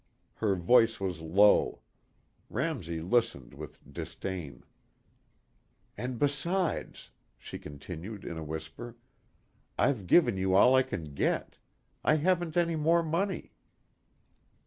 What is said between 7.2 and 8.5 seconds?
she continued in a